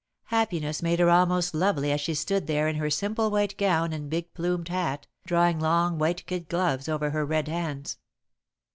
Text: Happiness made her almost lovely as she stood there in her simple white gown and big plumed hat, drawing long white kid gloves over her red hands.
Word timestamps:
Happiness 0.33 0.81
made 0.81 0.97
her 0.97 1.11
almost 1.11 1.53
lovely 1.53 1.91
as 1.91 2.01
she 2.01 2.15
stood 2.15 2.47
there 2.47 2.67
in 2.67 2.77
her 2.77 2.89
simple 2.89 3.29
white 3.29 3.55
gown 3.55 3.93
and 3.93 4.09
big 4.09 4.33
plumed 4.33 4.67
hat, 4.69 5.05
drawing 5.27 5.59
long 5.59 5.99
white 5.99 6.25
kid 6.25 6.49
gloves 6.49 6.89
over 6.89 7.11
her 7.11 7.23
red 7.23 7.47
hands. 7.47 7.99